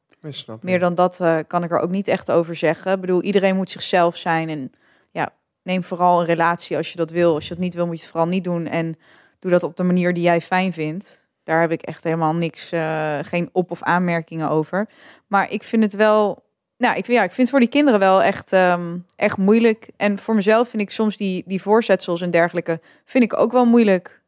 [0.63, 2.91] Meer dan dat eh, kan ik er ook niet echt over zeggen.
[2.93, 4.49] Ik bedoel, iedereen moet zichzelf zijn.
[4.49, 4.71] En
[5.11, 7.33] ja, neem vooral een relatie als je dat wil.
[7.33, 8.65] Als je dat niet wil, moet je het vooral niet doen.
[8.67, 8.97] En
[9.39, 11.27] doe dat op de manier die jij fijn vindt.
[11.43, 14.89] Daar heb ik echt helemaal niks, eh, geen op- of aanmerkingen over.
[15.27, 16.43] Maar ik vind het wel,
[16.77, 19.89] nou, ik, ja, ik vind het voor die kinderen wel echt, ehm, echt moeilijk.
[19.97, 23.65] En voor mezelf vind ik soms die, die voorzetsels en dergelijke, vind ik ook wel
[23.65, 24.21] moeilijk.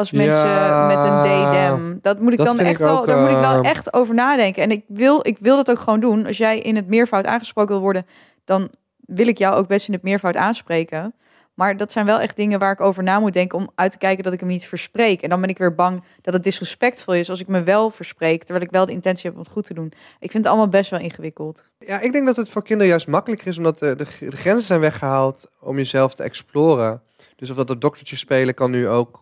[0.00, 3.06] Als mensen Ja, met een daydam, dat moet ik dat dan echt ik wel, ook,
[3.06, 4.62] daar moet ik wel eh, echt over nadenken.
[4.62, 6.26] En ik wil, ik wil dat ook gewoon doen.
[6.26, 8.06] Als jij in het meervoud aangesproken wil worden,
[8.44, 11.14] dan wil ik jou ook best in het meervoud aanspreken.
[11.54, 13.98] Maar dat zijn wel echt dingen waar ik over na moet denken om uit te
[13.98, 15.22] kijken dat ik hem niet verspreek.
[15.22, 18.44] En dan ben ik weer bang dat het disrespectvol is als ik me wel verspreek,
[18.44, 19.92] terwijl ik wel de intentie heb om het goed te doen.
[20.20, 21.70] Ik vind het allemaal best wel ingewikkeld.
[21.78, 24.66] Ja, ik denk dat het voor kinderen juist makkelijker is, omdat de, de, de grenzen
[24.66, 27.02] zijn weggehaald om jezelf te exploren.
[27.36, 29.20] Dus of dat het doktertje spelen kan nu ook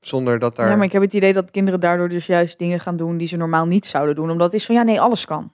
[0.00, 0.68] zonder dat daar...
[0.68, 3.28] Ja, maar ik heb het idee dat kinderen daardoor dus juist dingen gaan doen die
[3.28, 4.30] ze normaal niet zouden doen.
[4.30, 5.52] Omdat het is van ja, nee, alles kan.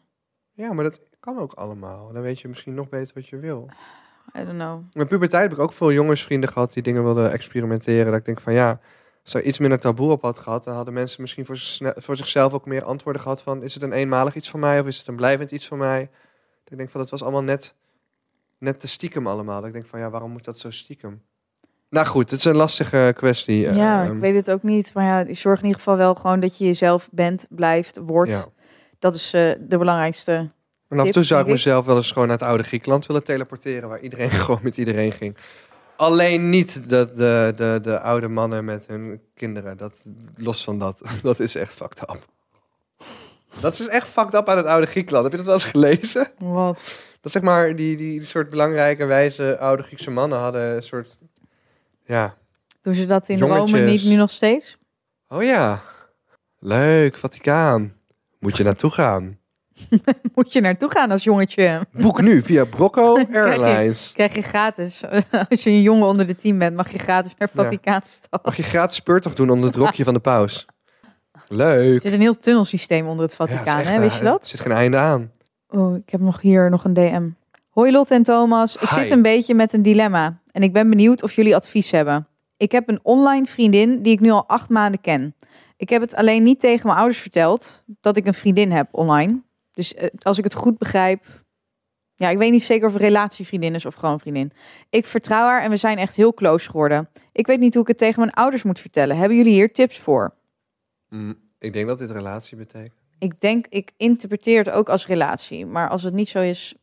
[0.52, 2.12] Ja, maar dat kan ook allemaal.
[2.12, 3.68] Dan weet je misschien nog beter wat je wil.
[4.38, 4.78] I don't know.
[4.78, 8.06] In mijn puberteit heb ik ook veel jongensvrienden gehad die dingen wilden experimenteren.
[8.06, 8.80] Dat ik denk van ja,
[9.24, 11.56] als er iets minder taboe op had gehad, dan hadden mensen misschien voor,
[12.02, 14.86] voor zichzelf ook meer antwoorden gehad van is het een eenmalig iets voor mij of
[14.86, 16.10] is het een blijvend iets voor mij?
[16.64, 17.74] Ik denk van dat was allemaal net,
[18.58, 19.56] net te stiekem allemaal.
[19.56, 21.22] Dat ik denk van ja, waarom moet dat zo stiekem?
[21.88, 23.60] Nou goed, het is een lastige kwestie.
[23.74, 24.94] Ja, Ehm, ik weet het ook niet.
[24.94, 28.30] Maar ja, ik zorg in ieder geval wel gewoon dat je jezelf bent, blijft, wordt.
[28.30, 28.44] ja.
[28.98, 30.50] Dat is eh, de belangrijkste.
[30.88, 31.46] En af en toe zou ik.
[31.46, 35.12] mezelf wel eens gewoon naar het oude Griekenland willen teleporteren, waar iedereen gewoon met iedereen
[35.12, 35.36] ging.
[35.96, 39.76] Alleen niet de, de, de, de oude mannen met hun kinderen.
[39.76, 40.02] Dat,
[40.36, 41.00] los van dat.
[41.22, 42.26] Dat is echt fucked up.
[43.60, 45.24] Dat is echt fucked up aan het oude Griekenland.
[45.24, 46.28] Heb je dat wel eens gelezen?
[46.38, 46.98] Wat?
[47.20, 51.18] Dat zeg maar, die, die, die soort belangrijke, wijze oude Griekse mannen hadden een soort...
[52.06, 52.34] Ja.
[52.80, 53.70] Doen ze dat in Jongetjes.
[53.70, 54.78] Rome niet nu nog steeds?
[55.28, 55.82] Oh ja.
[56.58, 57.92] Leuk, Vaticaan.
[58.38, 59.38] Moet je naartoe gaan.
[60.34, 61.86] Moet je naartoe gaan als jongetje?
[61.92, 64.12] Boek nu via Brocco Krijg je- Airlines.
[64.12, 65.02] Krijg je gratis.
[65.50, 67.62] Als je een jongen onder de tien bent, mag je gratis naar Ja.
[67.62, 68.44] Vaticaanstad.
[68.44, 70.66] Mag je gratis speurtocht doen onder het rokje van de paus.
[71.48, 71.94] Leuk.
[71.94, 73.98] Er zit een heel tunnelsysteem onder het Ja, het Vaticaan, echt, hè?
[74.00, 74.42] Weet je eh, dat?
[74.42, 75.30] Er zit geen einde aan.
[75.68, 77.28] Oh, ik heb nog hier nog een DM.
[77.76, 78.76] Hoi Lot en Thomas.
[78.76, 79.00] Ik Hi.
[79.00, 80.40] zit een beetje met een dilemma.
[80.52, 82.28] En ik ben benieuwd of jullie advies hebben.
[82.56, 85.34] Ik heb een online vriendin die ik nu al acht maanden ken.
[85.76, 89.42] Ik heb het alleen niet tegen mijn ouders verteld dat ik een vriendin heb online.
[89.70, 91.44] Dus eh, als ik het goed begrijp.
[92.14, 94.52] Ja, ik weet niet zeker of een relatievriendin is of gewoon vriendin.
[94.90, 97.08] Ik vertrouw haar en we zijn echt heel close geworden.
[97.32, 99.16] Ik weet niet hoe ik het tegen mijn ouders moet vertellen.
[99.16, 100.34] Hebben jullie hier tips voor?
[101.08, 103.00] Mm, ik denk dat dit relatie betekent.
[103.18, 105.66] Ik denk, ik interpreteer het ook als relatie.
[105.66, 106.74] Maar als het niet zo is,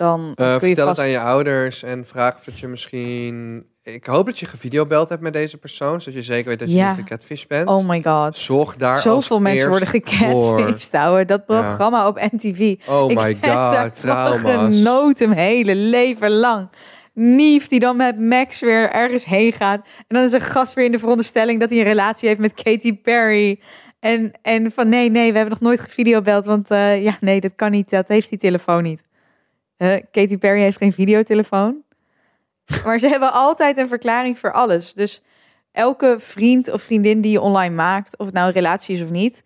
[0.00, 0.96] dan Eh, kun je vertel vast...
[0.96, 3.66] het aan je ouders en vraag of je misschien...
[3.82, 6.76] ik hoop dat je gevideobeld hebt met deze persoon, zodat je zeker weet dat je
[6.76, 6.90] Ja.
[6.90, 7.68] niet gecatfish bent.
[7.68, 8.38] Oh my god.
[8.38, 11.24] Zorg daar Zoveel mensen worden gecatfished, ouwe.
[11.24, 12.74] Dat programma op NTV.
[12.88, 14.76] Oh ik my god, trauma's.
[14.76, 16.68] genoten mijn hele leven lang.
[17.14, 19.80] Nief die dan met Max weer ergens heen gaat.
[19.96, 22.62] En dan is een gast weer in de veronderstelling dat hij een relatie heeft met
[22.62, 23.60] Katy Perry.
[24.00, 26.44] En, en van nee, nee, we hebben nog nooit gevideobeld.
[26.46, 27.90] Want eh, ja, nee, dat kan niet.
[27.90, 29.02] Dat heeft die telefoon niet.
[29.80, 31.82] Eh, Katy Perry heeft geen videotelefoon.
[32.84, 34.94] Maar ze hebben altijd een verklaring voor alles.
[34.94, 35.22] Dus
[35.72, 39.10] elke vriend of vriendin die je online maakt, of het nou een relatie is of
[39.10, 39.44] niet,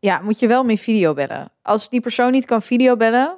[0.00, 1.50] ja, moet je wel mee videobellen.
[1.62, 3.36] Als die persoon niet kan videobellen,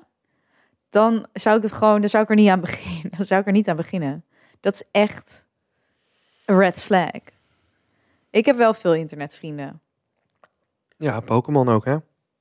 [0.90, 3.12] dan zou ik het gewoon, dan zou ik er niet aan beginnen.
[3.16, 4.24] Dan zou ik er niet aan beginnen.
[4.60, 5.46] Dat is echt
[6.44, 7.20] een red flag.
[8.30, 9.80] Ik heb wel veel internetvrienden.
[10.96, 11.96] Ja, Pokémon ook, hè?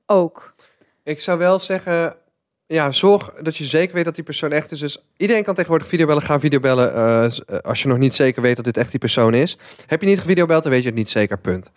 [0.06, 0.56] Ook.
[1.04, 2.18] Ik zou wel zeggen,
[2.74, 4.80] ja, zorg dat je zeker weet dat die persoon echt is.
[4.80, 8.66] Dus iedereen kan tegenwoordig videobellen, gaan videobellen eh, als je nog niet zeker weet dat
[8.66, 9.58] dit echt die persoon is.
[9.86, 11.72] Heb je niet gevideobeld, dan weet je het niet zeker, punt.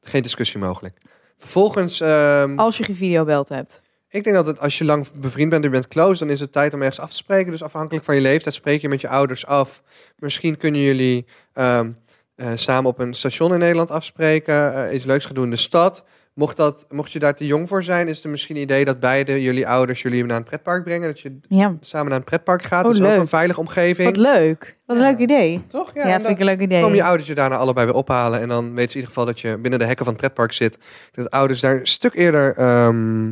[0.00, 0.96] Geen discussie mogelijk.
[1.36, 3.82] Vervolgens, ehm, Als je gevideobeld hebt.
[4.08, 6.40] ik denk dat het, als je lang bevriend bent en je bent close, dan is
[6.40, 7.50] het tijd om ergens af te spreken.
[7.50, 9.82] Dus afhankelijk van je leeftijd spreek je met je ouders af.
[10.16, 11.92] Misschien kunnen jullie ehm,
[12.34, 15.56] eh, samen op een station in Nederland afspreken, eh, iets leuks gaan doen in de
[15.56, 16.04] stad.
[16.38, 19.00] Mocht, dat, mocht je daar te jong voor zijn, is er misschien een idee dat
[19.00, 21.06] beide jullie ouders jullie naar een pretpark brengen.
[21.08, 22.84] Dat je Ja, samen naar een pretpark gaat.
[22.84, 24.08] Oh, dat is ook een veilige omgeving.
[24.08, 24.76] wat leuk.
[24.86, 25.08] Wat een Ja.
[25.08, 25.64] leuk idee.
[25.68, 25.90] Toch?
[25.94, 26.80] Ja, en vind ik een leuk idee.
[26.80, 28.40] komen je ouders je daarna allebei weer ophalen.
[28.40, 30.52] En dan weten ze in ieder geval dat je binnen de hekken van het pretpark
[30.52, 30.78] zit.
[31.12, 33.30] Dat ouders daar een stuk eerder ehm,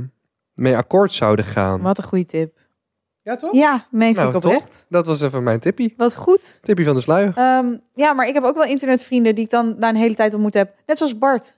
[0.55, 1.81] mee akkoord zouden gaan.
[1.83, 2.59] Wat een goede tip.
[3.23, 3.53] Ja, toch?
[3.55, 4.53] Ja, meen Nou, vind ik top.
[4.61, 4.87] oprecht.
[4.88, 5.95] Dat was even mijn tippie.
[5.97, 6.59] Wat goed.
[6.62, 7.33] Tippie van de sluier.
[7.37, 10.35] Ehm, ja, maar ik heb ook wel internetvrienden die ik dan daar een hele tijd
[10.35, 10.75] ontmoet heb.
[10.87, 11.57] Net zoals Bart.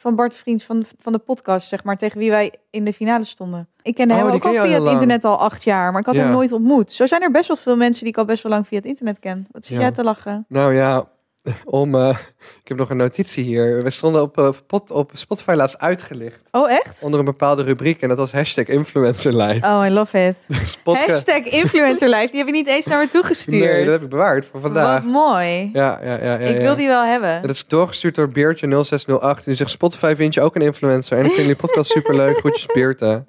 [0.00, 3.24] Van Bart Vriends van, van de podcast, zeg maar, tegen wie wij in de finale
[3.24, 3.68] stonden.
[3.82, 4.92] Ik kende Oh, hem ook ken al via het lang.
[4.92, 6.22] internet al acht jaar, maar ik had Ja.
[6.22, 6.92] hem nooit ontmoet.
[6.92, 8.86] Zo zijn er best wel veel mensen die ik al best wel lang via het
[8.86, 9.46] internet ken.
[9.50, 9.82] Wat zit Ja.
[9.82, 10.44] jij te lachen?
[10.48, 11.04] Nou ja,
[11.64, 12.18] om, eh,
[12.62, 13.82] ik heb nog een notitie hier.
[13.82, 16.40] We stonden op, eh, pot, op Spotify laatst uitgelicht.
[16.50, 17.02] Oh, echt?
[17.02, 18.02] Onder een bepaalde rubriek.
[18.02, 19.66] En dat was hashtag influencerlife.
[19.66, 20.36] Oh, I love it.
[20.60, 23.64] Dus Hashtag influencerlife, die heb je niet eens naar me toegestuurd.
[23.64, 25.02] Nee, dat heb ik bewaard voor vandaag.
[25.02, 25.70] Wat mooi.
[25.72, 26.36] Ja, ja, ja, ja.
[26.38, 26.62] ik ja.
[26.62, 27.42] wil die wel hebben.
[27.42, 29.44] Dat is doorgestuurd door Beertje0608.
[29.44, 31.18] Die zegt, Spotify vind je ook een influencer.
[31.18, 32.38] En ik vind jullie podcast superleuk.
[32.40, 33.24] Groetjes Beerte.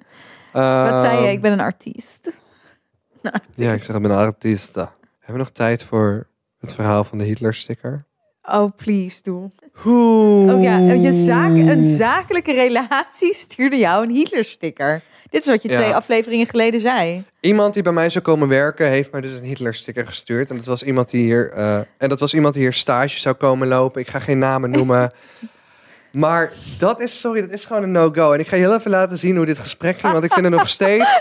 [0.52, 1.22] Wat zei je?
[1.22, 2.40] Ehm, Ik ben een artiest.
[3.54, 4.74] Ja, ik zeg, ik ben een artiest.
[4.74, 4.92] Hebben
[5.26, 6.26] we nog tijd voor
[6.62, 8.04] het verhaal van de Hitler-sticker?
[8.42, 9.50] Oh, please, doe.
[9.84, 10.54] Oeh.
[10.54, 15.02] Oh ja, je zaak, een zakelijke relatie stuurde jou een Hitler-sticker.
[15.30, 15.76] Dit is wat je Ja.
[15.78, 17.24] twee afleveringen geleden zei.
[17.40, 20.50] Iemand die bij mij zou komen werken, heeft mij dus een Hitler-sticker gestuurd.
[20.50, 23.34] En dat was iemand die hier, eh, en dat was iemand die hier stage zou
[23.34, 24.00] komen lopen.
[24.00, 25.12] Ik ga geen namen noemen.
[26.12, 28.32] maar dat is, sorry, dat is gewoon een no-go.
[28.32, 30.46] En ik ga je heel even laten zien hoe dit gesprek ging, want ik vind
[30.46, 31.20] het nog steeds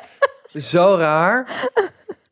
[0.53, 1.69] zo raar.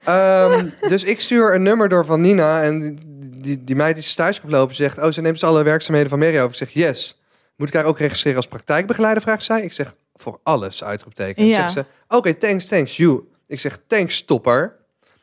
[0.10, 2.98] Ehm, dus ik stuur een nummer door van Nina en
[3.42, 6.20] die, die, meid die stage komt lopen zegt, oh, ze neemt dus alle werkzaamheden van
[6.20, 6.50] Mary over.
[6.50, 7.22] Ik zeg, yes.
[7.56, 9.62] Moet ik haar ook registreren als praktijkbegeleider, vraagt zij.
[9.62, 11.46] Ik zeg, voor alles, uitroepteken.
[11.46, 11.56] Ja.
[11.56, 13.24] Zegt ze, oké, thanks, thanks, you.
[13.48, 14.76] Ik zeg, thanks, topper.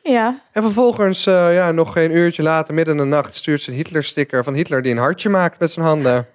[0.03, 0.41] Ja.
[0.51, 3.75] En vervolgens, eh, ja, nog geen uurtje later, midden in de nacht, stuurt ze een
[3.75, 6.27] Hitler-sticker van Hitler die een hartje maakt met zijn handen.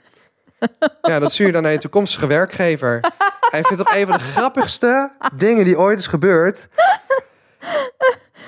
[1.03, 3.01] ja, dat stuur je dan naar je toekomstige werkgever.
[3.51, 6.69] Hij vindt toch een van de grappigste dingen die ooit is gebeurd.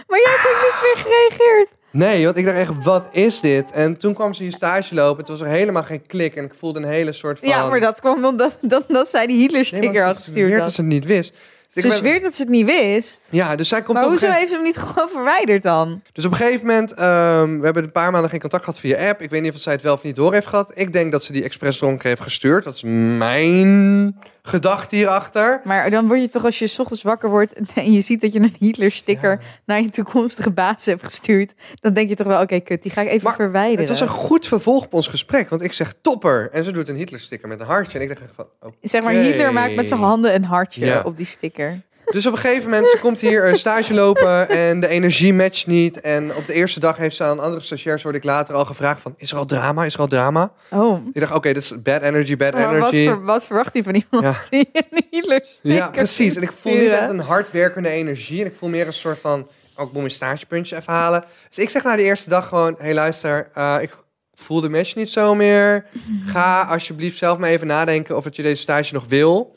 [0.07, 1.69] Maar jij hebt ook niks meer gereageerd.
[1.90, 3.71] Nee, want ik dacht echt, wat is dit?
[3.71, 5.19] En toen kwam ze hier stage lopen.
[5.19, 6.35] Het was er helemaal geen klik.
[6.35, 7.49] En ik voelde een hele soort van...
[7.49, 10.53] Ja, maar dat kwam omdat, dat, dat zij die Hitler-sticker had ze gestuurd.
[10.53, 10.62] had.
[10.62, 11.35] dat ze het niet wist.
[11.73, 13.29] Dus Ze ben- zweert dat ze het niet wist.
[13.31, 16.03] Ja, dus zij komt Maar hoezo gegeven- heeft ze hem niet gewoon verwijderd dan?
[16.12, 19.09] Dus op een gegeven moment, ehm, we hebben een paar maanden geen contact gehad via
[19.09, 19.21] app.
[19.23, 20.71] Ik weet niet of zij het wel of niet door heeft gehad.
[20.75, 22.64] Ik denk dat ze die expres dronken heeft gestuurd.
[22.64, 22.83] Dat is
[23.19, 25.61] mijn gedachte hierachter.
[25.65, 28.33] Maar dan word je toch als je 's ochtends wakker wordt en je ziet dat
[28.33, 31.55] je een Hitler-sticker naar je toekomstige baas hebt gestuurd.
[31.81, 33.79] Dan denk je toch wel, oké, kut, die ga ik even Maar verwijderen.
[33.79, 35.49] Het was een goed vervolg op ons gesprek.
[35.49, 36.51] Want ik zeg topper.
[36.53, 37.99] En ze doet een Hitler-sticker met een hartje.
[37.99, 38.75] En ik dacht echt van.
[38.81, 41.03] Zeg maar, Hitler maakt met zijn handen een hartje Ja.
[41.05, 41.81] op die sticker.
[42.12, 45.67] Dus op een gegeven moment, ze komt hier een stage lopen en de energie matcht
[45.67, 46.01] niet.
[46.01, 49.01] En op de eerste dag heeft ze aan andere stagiairs, word ik later al gevraagd
[49.01, 49.85] van, is er al drama?
[49.85, 50.53] Is er al drama?
[50.71, 53.07] Oh, Ik dacht, oké, dit is bad energy, bad maar wat, energy.
[53.07, 54.40] ver- wat verwacht hij van iemand Ja.
[54.51, 54.69] die
[55.11, 56.35] een Ja, precies.
[56.37, 58.40] En ik voel niet echt een hardwerkende energie.
[58.40, 59.40] En ik voel meer een soort van,
[59.77, 61.25] oh, ik moet mijn stagepuntje even halen.
[61.49, 63.90] Dus ik zeg na de eerste dag gewoon, hey luister, eh, ik
[64.35, 65.87] voel de match niet zo meer.
[66.27, 69.57] Ga alsjeblieft zelf maar even nadenken of dat je deze stage nog wil.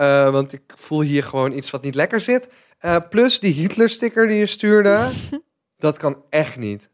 [0.00, 2.48] Eh, want ik voel hier gewoon iets wat niet lekker zit.
[2.78, 5.08] Eh, plus die Hitler-sticker die je stuurde,
[5.76, 6.88] dat kan echt niet.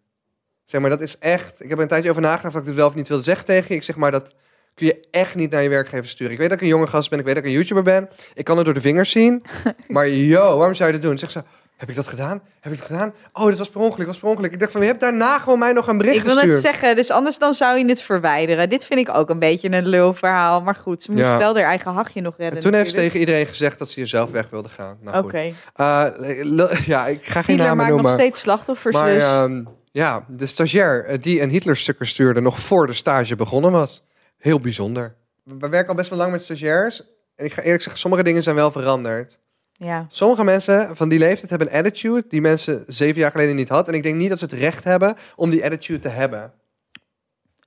[0.64, 1.62] Zeg maar, dat is echt...
[1.62, 3.44] Ik heb er een tijdje over nagedacht of ik dit wel of niet wilde zeggen
[3.44, 3.74] tegen je.
[3.74, 4.34] Ik zeg maar, dat
[4.74, 6.32] kun je echt niet naar je werkgever sturen.
[6.32, 8.08] Ik weet dat ik een jonge gast ben, ik weet dat ik een YouTuber ben.
[8.34, 9.44] Ik kan het door de vingers zien.
[9.86, 11.18] Maar yo, waarom zou je dat doen?
[11.18, 11.42] Zeg ze,
[11.76, 12.42] Heb ik dat gedaan?
[12.60, 13.14] Heb ik dat gedaan?
[13.32, 14.52] Oh, dat was per ongeluk, was per ongeluk.
[14.52, 16.52] Ik dacht van, je hebt daarna gewoon mij nog een bericht Ik wil gestuurd.
[16.54, 18.68] net zeggen, dus anders dan zou je het verwijderen.
[18.68, 20.60] Dit vind ik ook een beetje een lulverhaal.
[20.60, 21.38] Maar goed, ze moest Ja.
[21.38, 22.56] wel haar eigen hachje nog redden.
[22.56, 23.14] En toen heeft ze natuurlijk.
[23.14, 24.98] tegen iedereen gezegd dat ze hier zelf weg wilde gaan.
[25.00, 25.52] Nou, Oké.
[25.74, 26.06] Eh,
[26.42, 29.22] l- ja, ik ga geen Hitler namen maakt nog steeds slachtoffers maar dus.
[29.22, 34.04] ehm, ja, de stagiair eh, die een Hitler-stukker stuurde nog voor de stage begonnen was.
[34.38, 35.14] Heel bijzonder.
[35.44, 37.02] We werken al best wel lang met stagiairs.
[37.36, 39.38] En ik ga eerlijk zeggen, sommige dingen zijn wel veranderd.
[39.78, 40.06] Ja.
[40.08, 43.92] Sommige mensen van die leeftijd hebben een attitude die mensen zeven jaar geleden niet hadden.
[43.92, 46.52] En ik denk niet dat ze het recht hebben om die attitude te hebben.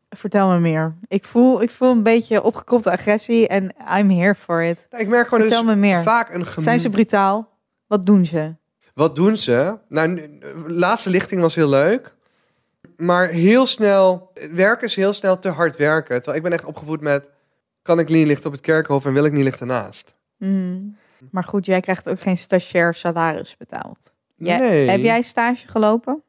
[0.10, 0.95] Vertel me meer.
[1.08, 4.88] Ik voel, ik voel een beetje opgekropte agressie en I'm here for it.
[4.89, 6.02] Nou, ik merk gewoon Vertel dus me meer.
[6.02, 7.58] vaak een gem- Zijn ze brutaal?
[7.88, 8.56] Wat doen ze?
[8.93, 9.78] Wat doen ze?
[9.89, 10.30] Nou,
[10.67, 12.15] laatste lichting was heel leuk.
[12.98, 16.15] Maar heel snel, werken is heel snel te hard werken.
[16.15, 17.30] Terwijl ik ben echt opgevoed met,
[17.82, 20.15] kan ik niet lichten op het kerkhof en wil ik niet lichten naast?
[20.38, 20.98] Hmm.
[21.32, 24.13] Maar goed, jij krijgt ook geen stagiair salaris betaald.
[24.36, 24.89] Jij- Nee.
[24.89, 26.23] Heb jij stage gelopen?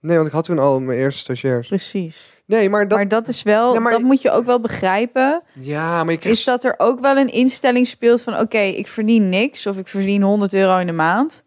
[0.00, 1.68] Nee, want ik had toen al mijn eerste stagiairs.
[1.68, 2.42] Precies.
[2.46, 2.98] Nee, maar dat...
[2.98, 5.42] maar dat is wel, Ja, maar- dat moet je ook wel begrijpen.
[5.52, 6.38] Ja, maar je krijgt...
[6.38, 9.88] Is dat er ook wel een instelling speelt van oké, ik verdien niks of ik
[9.88, 11.42] verdien 100 euro in de maand.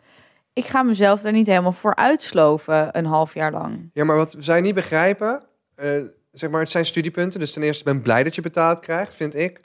[0.54, 3.90] Ik ga mezelf daar niet helemaal voor uitsloven een half jaar lang.
[3.94, 5.44] Ja, maar wat zij niet begrijpen,
[5.76, 7.40] eh, zeg maar, het zijn studiepunten.
[7.40, 9.60] Dus ten eerste ben blij dat je betaald krijgt, vind ik.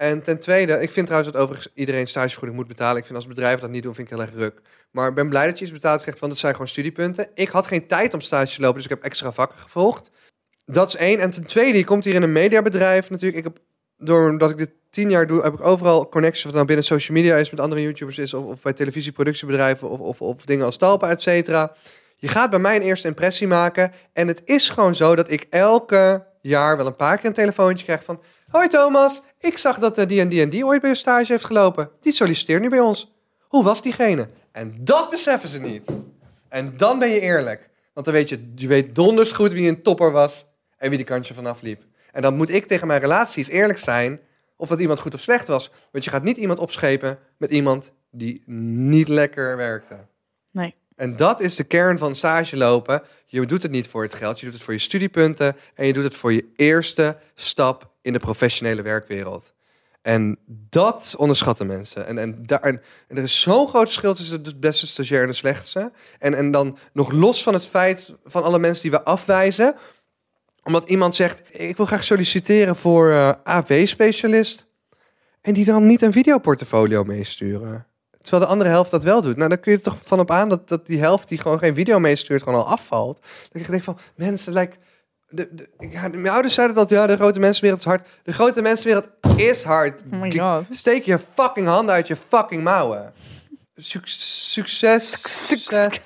[0.00, 2.96] En ten tweede, ik vind trouwens dat overigens iedereen stagevergoeding moet betalen.
[2.96, 4.60] Ik vind als bedrijven dat niet doen, vind ik heel erg ruk.
[4.90, 7.28] Maar ik ben blij dat je iets betaald krijgt, want het zijn gewoon studiepunten.
[7.34, 10.10] Ik had geen tijd om stage te lopen, dus ik heb extra vakken gevolgd.
[10.66, 11.18] Dat is één.
[11.18, 13.38] En ten tweede, je komt hier in een mediabedrijf natuurlijk.
[13.38, 13.58] Ik heb,
[13.96, 16.46] doordat ik dit tien jaar doe, heb ik overal connecties.
[16.46, 18.34] Of nou binnen social media is, met andere YouTubers is...
[18.34, 21.76] of, of bij televisieproductiebedrijven of, of, of dingen als Talpa, et cetera.
[22.16, 23.92] Je gaat bij mij een eerste impressie maken.
[24.12, 27.84] En het is gewoon zo dat ik elke jaar wel een paar keer een telefoontje
[27.84, 28.20] krijg van...
[28.50, 31.32] Hoi Thomas, ik zag dat eh, die en die en die ooit bij je stage
[31.32, 31.90] heeft gelopen.
[32.00, 33.12] Die solliciteert nu bij ons.
[33.40, 34.28] Hoe was diegene?
[34.52, 35.84] En dat beseffen ze niet.
[36.48, 37.70] En dan ben je eerlijk.
[37.94, 41.04] Want dan weet je, je weet donders goed wie een topper was en wie de
[41.04, 41.82] kantje vanaf liep.
[42.12, 44.20] En dan moet ik tegen mijn relaties eerlijk zijn
[44.56, 45.70] of dat iemand goed of slecht was.
[45.92, 49.98] Want je gaat niet iemand opschepen met iemand die niet lekker werkte.
[50.52, 50.74] Nee.
[50.96, 53.02] En dat is de kern van stage lopen.
[53.26, 55.92] Je doet het niet voor het geld, je doet het voor je studiepunten en je
[55.92, 59.52] doet het voor je eerste stap in de professionele werkwereld.
[60.02, 62.06] En dat onderschatten mensen.
[62.06, 65.34] En, en, daar, en, er is zo'n groot verschil tussen de beste stagiair en de
[65.34, 65.92] slechtste.
[66.18, 69.74] En, en dan nog los van het feit van alle mensen die we afwijzen.
[70.62, 74.66] Omdat iemand zegt, ik wil graag solliciteren voor eh, AV-specialist.
[75.40, 77.86] En die dan niet een videoportfolio meesturen.
[78.20, 79.36] Terwijl de andere helft dat wel doet.
[79.36, 81.58] Nou, dan kun je er toch van op aan dat, dat die helft die gewoon
[81.58, 83.26] geen video meestuurt, gewoon al afvalt.
[83.52, 84.76] Ik denk van, mensen, like,
[85.30, 88.08] de, de, ja, mijn ouders zeiden dat, ja, de grote mensenwereld is hard.
[88.22, 90.02] De grote mensenwereld is hard.
[90.12, 90.68] Oh my god.
[90.70, 93.12] Steek je fucking handen uit je fucking mouwen.
[93.80, 94.00] Suc-
[94.50, 95.16] succes.
[95.22, 96.00] Succes.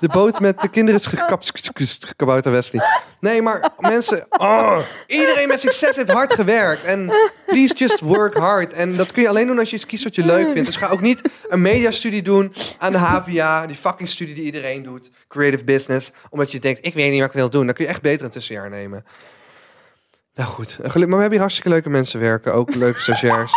[0.00, 2.16] De boot met de kinderen is gekapskust.
[2.16, 2.82] Kabouter Wesley.
[3.20, 4.26] Nee, maar mensen...
[4.28, 6.84] oh, iedereen met succes heeft hard gewerkt.
[6.84, 7.12] En
[7.46, 8.72] please just work hard.
[8.72, 10.66] En dat kun je alleen doen als je iets kiest wat je leuk vindt.
[10.66, 13.66] Dus ga ook niet een mediastudie doen aan de HVA.
[13.66, 15.10] Die fucking studie die iedereen doet.
[15.28, 16.10] Creative business.
[16.30, 17.66] Omdat je denkt, ik weet niet wat ik wil doen.
[17.66, 19.04] Dan kun je echt beter een tussenjaar nemen.
[20.34, 22.54] Nou goed, maar we hebben hier hartstikke leuke mensen werken.
[22.54, 23.52] Ook leuke stagiairs.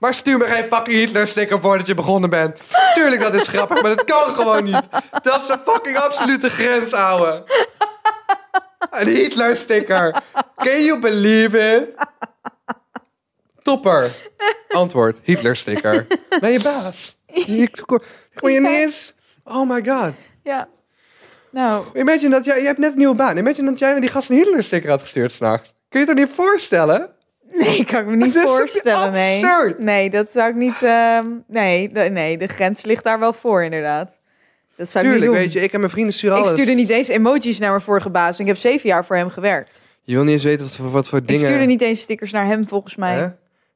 [0.00, 2.60] Maar stuur me geen fucking Hitler-sticker voordat je begonnen bent.
[2.94, 4.88] Tuurlijk, dat is grappig, maar dat kan gewoon niet.
[5.22, 7.44] Dat is een fucking absolute grens, ouwe.
[8.90, 10.22] Een Hitler-sticker.
[10.56, 11.94] Can you believe it?
[13.62, 14.10] Topper.
[14.68, 16.06] Antwoord, Hitler-sticker.
[16.40, 17.18] Naar je baas.
[17.26, 17.68] Je,
[18.34, 19.12] gewoon je.
[19.44, 20.12] Oh my god.
[20.42, 20.68] Ja.
[21.50, 23.36] Nou, Imagine dat jij, jij hebt net een nieuwe baan.
[23.36, 25.74] Imagine dat jij naar die gast een Hitler-sticker had gestuurd s'nachts.
[25.88, 27.14] Kun je het er niet voorstellen?
[27.52, 29.12] Nee, kan ik me niet voorstellen.
[29.12, 29.44] Nee.
[29.44, 29.78] absurd?
[29.78, 30.82] nee, dat zou ik niet.
[30.82, 34.18] ehm, nee, de, nee, de grens ligt daar wel voor, inderdaad.
[34.76, 35.48] Dat zou ik Tuurlijk, niet doen.
[35.50, 38.10] weet je, ik en mijn vrienden sturen ik stuurde niet eens emojis naar mijn vorige
[38.10, 38.34] baas.
[38.34, 39.82] En ik heb zeven jaar voor hem gewerkt.
[40.02, 41.40] Je wil niet eens weten wat voor, wat voor dingen...
[41.42, 43.14] Ik stuurde niet eens stickers naar hem, volgens mij.
[43.14, 43.28] Hè?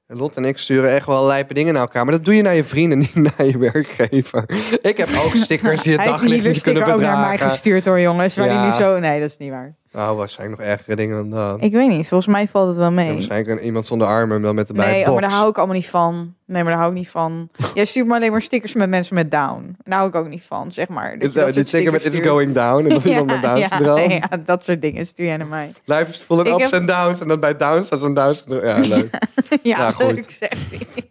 [0.07, 2.05] Lot en ik sturen echt wel lijpe dingen naar elkaar.
[2.05, 4.45] Maar dat doe je naar je vrienden, niet naar je werkgever.
[4.83, 7.19] Ik heb ook stickers die het Hij heeft daglicht die niet kunnen sticker ook naar
[7.19, 7.51] mij verdragen.
[7.51, 8.37] gestuurd hoor, jongens.
[8.37, 8.99] Maar die nu zo...
[8.99, 9.75] Nee, dat is niet waar.
[9.95, 11.63] Nou, waarschijnlijk nog ergere dingen dan dat.
[11.63, 12.09] Ik weet niet.
[12.09, 13.13] Volgens mij valt het wel Ja, mee.
[13.13, 15.21] waarschijnlijk een, iemand zonder armen, wel met de Nee, oh, box.
[15.21, 16.35] maar daar hou ik allemaal niet van.
[16.47, 17.49] Nee, maar daar hou ik niet van.
[17.75, 19.77] Jij stuurt me alleen maar stickers met mensen met down.
[19.83, 21.11] Daar hou ik ook niet van, zeg maar.
[21.11, 22.31] Dat Dit, dat dit soort zeker met It's stuurt.
[22.31, 22.83] going down.
[22.85, 23.99] En dat iemand met Down ja,
[24.31, 25.73] ja, dat soort dingen stuur jij naar mij.
[25.85, 27.21] Life is of Ik ups heb- en downs.
[27.21, 28.45] En dan bij downs staat zo'n downs.
[28.49, 29.19] Ja, leuk.
[29.49, 30.13] Ja, Ja, goed.
[30.13, 31.09] leuk zegt hij.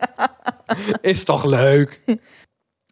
[1.02, 2.00] is toch leuk?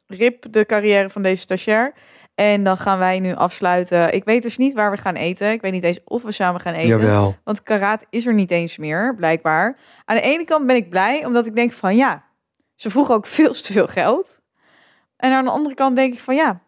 [0.07, 1.93] Rip de carrière van deze stagiair.
[2.41, 4.13] En dan gaan wij nu afsluiten.
[4.13, 5.51] Ik weet dus niet waar we gaan eten.
[5.51, 6.87] Ik weet niet eens of we samen gaan eten.
[6.87, 7.35] Jawel.
[7.43, 9.77] Want karaat is er niet eens meer, blijkbaar.
[10.05, 12.23] Aan de ene kant ben ik blij, omdat ik denk van ja,
[12.75, 14.41] ze vroegen ook veel te veel geld.
[15.17, 16.61] En aan de andere kant denk ik van ja,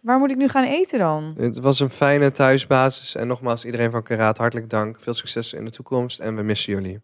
[0.00, 1.34] waar moet ik nu gaan eten dan?
[1.36, 3.14] Het was een fijne thuisbasis.
[3.14, 5.00] En nogmaals, iedereen van Karaat, hartelijk dank.
[5.00, 6.18] Veel succes in de toekomst.
[6.18, 7.00] En we missen jullie.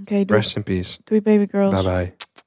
[0.00, 0.40] Oké, doei.
[0.40, 0.98] Rest in peace.
[1.04, 1.82] Doei baby girls.
[1.82, 2.44] Bye bye.